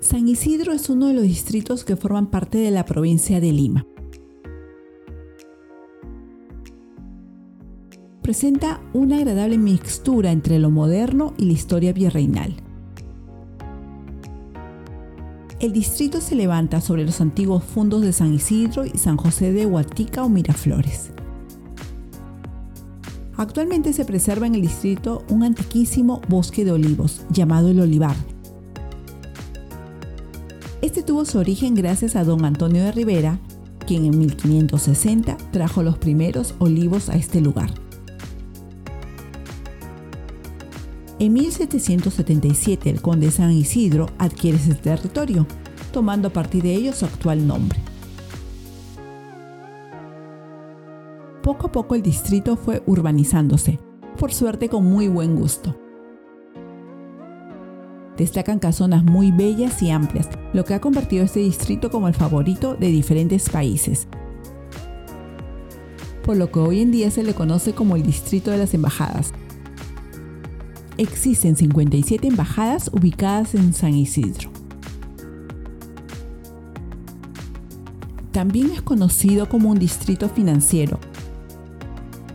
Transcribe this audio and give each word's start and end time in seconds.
San 0.00 0.28
Isidro 0.28 0.72
es 0.72 0.88
uno 0.90 1.08
de 1.08 1.14
los 1.14 1.24
distritos 1.24 1.84
que 1.84 1.96
forman 1.96 2.28
parte 2.28 2.58
de 2.58 2.70
la 2.70 2.84
provincia 2.84 3.40
de 3.40 3.52
Lima. 3.52 3.84
Presenta 8.22 8.80
una 8.92 9.16
agradable 9.16 9.58
mixtura 9.58 10.30
entre 10.30 10.60
lo 10.60 10.70
moderno 10.70 11.34
y 11.36 11.46
la 11.46 11.52
historia 11.52 11.92
virreinal. 11.92 12.54
El 15.58 15.72
distrito 15.72 16.20
se 16.20 16.36
levanta 16.36 16.80
sobre 16.80 17.04
los 17.04 17.20
antiguos 17.20 17.64
fundos 17.64 18.02
de 18.02 18.12
San 18.12 18.32
Isidro 18.32 18.86
y 18.86 18.98
San 18.98 19.16
José 19.16 19.52
de 19.52 19.66
Huatica 19.66 20.22
o 20.22 20.28
Miraflores. 20.28 21.10
Actualmente 23.36 23.92
se 23.92 24.04
preserva 24.04 24.46
en 24.46 24.54
el 24.54 24.62
distrito 24.62 25.24
un 25.28 25.42
antiquísimo 25.42 26.20
bosque 26.28 26.64
de 26.64 26.70
olivos 26.70 27.22
llamado 27.30 27.70
el 27.70 27.80
Olivar, 27.80 28.14
este 30.80 31.02
tuvo 31.02 31.24
su 31.24 31.38
origen 31.38 31.74
gracias 31.74 32.14
a 32.14 32.24
don 32.24 32.44
Antonio 32.44 32.84
de 32.84 32.92
Rivera, 32.92 33.38
quien 33.86 34.04
en 34.04 34.18
1560 34.18 35.36
trajo 35.50 35.82
los 35.82 35.98
primeros 35.98 36.54
olivos 36.58 37.08
a 37.08 37.16
este 37.16 37.40
lugar. 37.40 37.70
En 41.18 41.32
1777 41.32 42.90
el 42.90 43.02
conde 43.02 43.32
San 43.32 43.50
Isidro 43.50 44.06
adquiere 44.18 44.56
ese 44.56 44.74
territorio, 44.74 45.46
tomando 45.92 46.28
a 46.28 46.32
partir 46.32 46.62
de 46.62 46.74
ello 46.74 46.92
su 46.92 47.06
actual 47.06 47.44
nombre. 47.44 47.80
Poco 51.42 51.68
a 51.68 51.72
poco 51.72 51.96
el 51.96 52.02
distrito 52.02 52.56
fue 52.56 52.84
urbanizándose, 52.86 53.80
por 54.16 54.32
suerte 54.32 54.68
con 54.68 54.84
muy 54.84 55.08
buen 55.08 55.34
gusto. 55.34 55.74
Destacan 58.18 58.58
casonas 58.58 59.04
muy 59.04 59.30
bellas 59.30 59.80
y 59.80 59.90
amplias, 59.90 60.28
lo 60.52 60.64
que 60.64 60.74
ha 60.74 60.80
convertido 60.80 61.24
este 61.24 61.38
distrito 61.38 61.88
como 61.88 62.08
el 62.08 62.14
favorito 62.14 62.74
de 62.74 62.88
diferentes 62.88 63.48
países. 63.48 64.08
Por 66.24 66.36
lo 66.36 66.50
que 66.50 66.58
hoy 66.58 66.80
en 66.80 66.90
día 66.90 67.12
se 67.12 67.22
le 67.22 67.32
conoce 67.32 67.74
como 67.74 67.94
el 67.94 68.02
Distrito 68.02 68.50
de 68.50 68.58
las 68.58 68.74
Embajadas. 68.74 69.32
Existen 70.98 71.54
57 71.54 72.26
embajadas 72.26 72.90
ubicadas 72.92 73.54
en 73.54 73.72
San 73.72 73.94
Isidro. 73.94 74.50
También 78.32 78.72
es 78.72 78.82
conocido 78.82 79.48
como 79.48 79.70
un 79.70 79.78
distrito 79.78 80.28
financiero, 80.28 80.98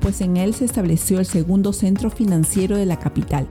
pues 0.00 0.20
en 0.20 0.36
él 0.36 0.54
se 0.54 0.66
estableció 0.66 1.18
el 1.18 1.26
segundo 1.26 1.72
centro 1.72 2.10
financiero 2.10 2.76
de 2.76 2.86
la 2.86 2.98
capital, 2.98 3.48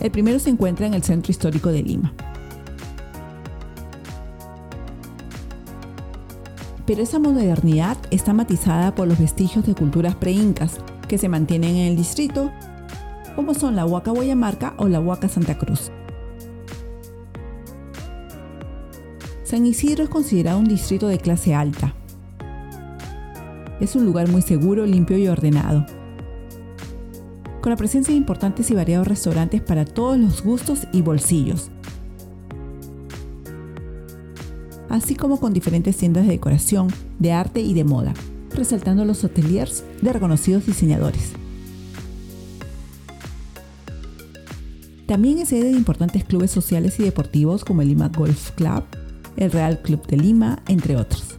el 0.00 0.10
primero 0.10 0.38
se 0.38 0.50
encuentra 0.50 0.86
en 0.86 0.94
el 0.94 1.02
centro 1.02 1.30
histórico 1.30 1.70
de 1.70 1.82
Lima. 1.82 2.12
Pero 6.86 7.02
esa 7.02 7.18
modernidad 7.18 7.98
está 8.10 8.32
matizada 8.32 8.94
por 8.94 9.08
los 9.08 9.18
vestigios 9.18 9.66
de 9.66 9.74
culturas 9.74 10.14
pre-incas 10.14 10.78
que 11.06 11.18
se 11.18 11.28
mantienen 11.28 11.76
en 11.76 11.88
el 11.88 11.96
distrito, 11.96 12.50
como 13.36 13.54
son 13.54 13.76
la 13.76 13.84
Huaca 13.84 14.10
Guayamarca 14.10 14.74
o 14.78 14.88
la 14.88 15.00
Huaca 15.00 15.28
Santa 15.28 15.58
Cruz. 15.58 15.90
San 19.44 19.66
Isidro 19.66 20.04
es 20.04 20.10
considerado 20.10 20.58
un 20.58 20.68
distrito 20.68 21.08
de 21.08 21.18
clase 21.18 21.54
alta. 21.54 21.94
Es 23.80 23.94
un 23.96 24.04
lugar 24.04 24.28
muy 24.28 24.42
seguro, 24.42 24.86
limpio 24.86 25.18
y 25.18 25.28
ordenado 25.28 25.97
con 27.60 27.70
la 27.70 27.76
presencia 27.76 28.12
de 28.12 28.18
importantes 28.18 28.70
y 28.70 28.74
variados 28.74 29.08
restaurantes 29.08 29.60
para 29.60 29.84
todos 29.84 30.18
los 30.18 30.42
gustos 30.42 30.86
y 30.92 31.02
bolsillos, 31.02 31.70
así 34.88 35.14
como 35.14 35.40
con 35.40 35.52
diferentes 35.52 35.96
tiendas 35.96 36.24
de 36.24 36.32
decoración, 36.32 36.88
de 37.18 37.32
arte 37.32 37.60
y 37.60 37.74
de 37.74 37.84
moda, 37.84 38.14
resaltando 38.54 39.04
los 39.04 39.22
hoteliers 39.22 39.84
de 40.02 40.12
reconocidos 40.12 40.66
diseñadores. 40.66 41.32
También 45.06 45.38
es 45.38 45.48
sede 45.48 45.70
de 45.70 45.72
importantes 45.72 46.22
clubes 46.24 46.50
sociales 46.50 47.00
y 47.00 47.02
deportivos 47.02 47.64
como 47.64 47.80
el 47.80 47.88
Lima 47.88 48.08
Golf 48.08 48.50
Club, 48.50 48.84
el 49.36 49.50
Real 49.50 49.80
Club 49.80 50.06
de 50.06 50.18
Lima, 50.18 50.62
entre 50.68 50.96
otros. 50.96 51.37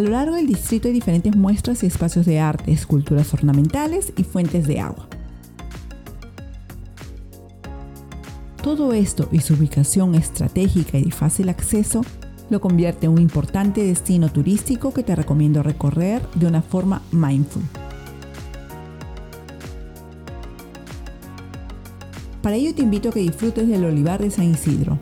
A 0.00 0.02
lo 0.02 0.12
largo 0.12 0.36
del 0.36 0.46
distrito 0.46 0.88
hay 0.88 0.94
diferentes 0.94 1.36
muestras 1.36 1.82
y 1.82 1.86
espacios 1.86 2.24
de 2.24 2.40
arte, 2.40 2.72
esculturas 2.72 3.34
ornamentales 3.34 4.14
y 4.16 4.24
fuentes 4.24 4.66
de 4.66 4.80
agua. 4.80 5.06
Todo 8.62 8.94
esto 8.94 9.28
y 9.30 9.40
su 9.40 9.52
ubicación 9.52 10.14
estratégica 10.14 10.96
y 10.96 11.04
de 11.04 11.10
fácil 11.10 11.50
acceso 11.50 12.00
lo 12.48 12.62
convierte 12.62 13.04
en 13.04 13.12
un 13.12 13.20
importante 13.20 13.82
destino 13.84 14.32
turístico 14.32 14.94
que 14.94 15.02
te 15.02 15.14
recomiendo 15.14 15.62
recorrer 15.62 16.26
de 16.34 16.46
una 16.46 16.62
forma 16.62 17.02
mindful. 17.12 17.62
Para 22.40 22.56
ello 22.56 22.74
te 22.74 22.80
invito 22.80 23.10
a 23.10 23.12
que 23.12 23.20
disfrutes 23.20 23.68
del 23.68 23.84
olivar 23.84 24.22
de 24.22 24.30
San 24.30 24.50
Isidro, 24.50 24.98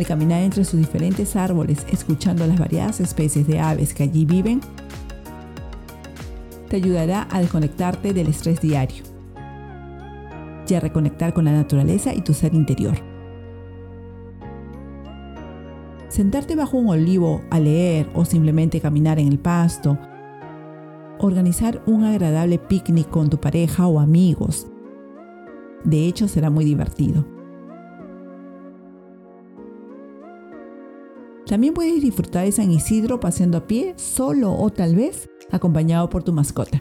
El 0.00 0.06
caminar 0.06 0.40
entre 0.40 0.64
sus 0.64 0.80
diferentes 0.80 1.36
árboles, 1.36 1.84
escuchando 1.92 2.46
las 2.46 2.58
variadas 2.58 3.00
especies 3.00 3.46
de 3.46 3.60
aves 3.60 3.92
que 3.92 4.04
allí 4.04 4.24
viven, 4.24 4.62
te 6.70 6.76
ayudará 6.76 7.28
a 7.30 7.38
desconectarte 7.38 8.14
del 8.14 8.28
estrés 8.28 8.62
diario 8.62 9.04
y 10.66 10.72
a 10.72 10.80
reconectar 10.80 11.34
con 11.34 11.44
la 11.44 11.52
naturaleza 11.52 12.14
y 12.14 12.22
tu 12.22 12.32
ser 12.32 12.54
interior. 12.54 12.96
Sentarte 16.08 16.56
bajo 16.56 16.78
un 16.78 16.88
olivo 16.88 17.42
a 17.50 17.60
leer 17.60 18.08
o 18.14 18.24
simplemente 18.24 18.80
caminar 18.80 19.18
en 19.18 19.28
el 19.28 19.38
pasto, 19.38 19.98
organizar 21.18 21.82
un 21.84 22.04
agradable 22.04 22.58
picnic 22.58 23.10
con 23.10 23.28
tu 23.28 23.38
pareja 23.38 23.86
o 23.86 24.00
amigos, 24.00 24.66
de 25.84 26.06
hecho 26.06 26.26
será 26.26 26.48
muy 26.48 26.64
divertido. 26.64 27.39
También 31.50 31.74
puedes 31.74 32.00
disfrutar 32.00 32.44
de 32.44 32.52
San 32.52 32.70
Isidro 32.70 33.18
paseando 33.18 33.58
a 33.58 33.66
pie, 33.66 33.94
solo 33.96 34.52
o 34.56 34.70
tal 34.70 34.94
vez 34.94 35.28
acompañado 35.50 36.08
por 36.08 36.22
tu 36.22 36.32
mascota. 36.32 36.80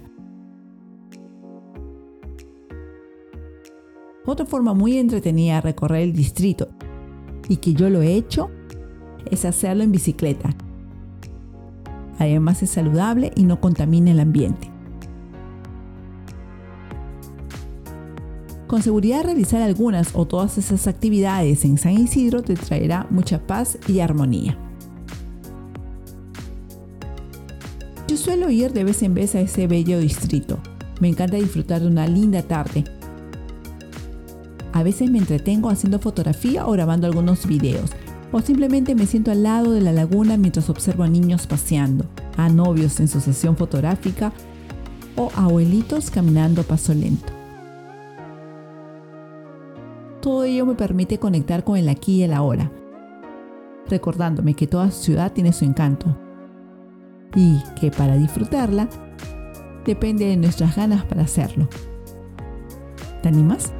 Otra 4.28 4.46
forma 4.46 4.75
muy 4.75 5.00
entretenida 5.00 5.56
de 5.56 5.62
recorrer 5.62 6.03
el 6.03 6.13
distrito, 6.13 6.68
y 7.47 7.57
que 7.57 7.74
yo 7.74 7.90
lo 7.90 8.03
he 8.03 8.13
hecho, 8.13 8.52
es 9.31 9.44
hacerlo 9.44 9.81
en 9.81 9.91
bicicleta. 9.91 10.56
Además 12.19 12.62
es 12.62 12.69
saludable 12.69 13.31
y 13.36 13.46
no 13.46 13.59
contamina 13.59 14.12
el 14.12 14.19
ambiente. 14.19 14.69
Con 18.69 18.84
seguridad 18.84 19.24
realizar 19.24 19.63
algunas 19.63 20.12
o 20.13 20.28
todas 20.28 20.59
esas 20.59 20.85
actividades 20.85 21.66
en 21.66 21.80
San 21.80 21.94
Isidro 21.94 22.44
te 22.44 22.53
traerá 22.53 23.07
mucha 23.09 23.40
paz 23.40 23.80
y 23.88 24.00
armonía. 24.00 24.59
Yo 28.07 28.16
suelo 28.16 28.52
ir 28.52 28.72
de 28.72 28.84
vez 28.84 29.02
en 29.02 29.16
vez 29.16 29.34
a 29.34 29.41
ese 29.41 29.66
bello 29.66 30.00
distrito. 30.00 30.59
Me 31.02 31.07
encanta 31.07 31.38
disfrutar 31.38 31.81
de 31.81 31.88
una 31.88 32.06
linda 32.06 32.44
tarde. 32.44 32.84
A 34.72 34.84
veces 34.84 35.09
me 35.09 35.18
entretengo 35.18 35.71
haciendo 35.71 35.98
fotografía 35.98 36.68
o 36.68 36.71
grabando 36.71 37.07
algunos 37.07 37.48
videos, 37.48 37.89
o 38.31 38.39
simplemente 38.39 38.94
me 38.94 39.07
siento 39.07 39.31
al 39.31 39.42
lado 39.42 39.71
de 39.71 39.81
la 39.81 39.94
laguna 39.94 40.38
mientras 40.38 40.69
observo 40.69 41.01
a 41.01 41.10
niños 41.10 41.48
paseando, 41.48 42.06
a 42.38 42.50
novios 42.50 43.00
en 43.00 43.07
su 43.07 43.19
sesión 43.19 43.57
fotográfica 43.57 44.31
o 45.16 45.31
a 45.33 45.45
abuelitos 45.45 46.12
caminando 46.12 46.62
paso 46.62 46.94
lento. 46.94 47.38
Todo 50.30 50.44
ello 50.44 50.64
me 50.64 50.76
permite 50.76 51.18
conectar 51.18 51.64
con 51.64 51.76
el 51.76 51.90
aquí 51.90 52.18
y 52.18 52.24
el 52.24 52.34
ahora, 52.34 52.72
recordándome 53.88 54.54
que 54.54 54.68
toda 54.68 54.92
ciudad 54.92 55.34
tiene 55.34 55.52
su 55.52 55.66
encanto 55.66 56.16
y 57.34 57.60
que 57.80 57.90
para 57.90 58.16
disfrutarla 58.16 58.88
depende 59.88 60.26
de 60.26 60.38
nuestras 60.38 60.76
ganas 60.76 61.04
para 61.06 61.24
hacerlo. 61.24 61.68
¿Te 63.24 63.28
animas? 63.28 63.74